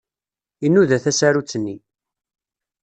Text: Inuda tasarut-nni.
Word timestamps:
Inuda 0.65 0.97
tasarut-nni. 1.03 1.75